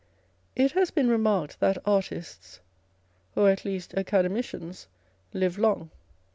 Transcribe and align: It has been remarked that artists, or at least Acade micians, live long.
It 0.55 0.71
has 0.71 0.89
been 0.89 1.09
remarked 1.09 1.59
that 1.59 1.77
artists, 1.85 2.59
or 3.35 3.51
at 3.51 3.63
least 3.63 3.93
Acade 3.93 4.31
micians, 4.31 4.87
live 5.31 5.59
long. 5.59 5.91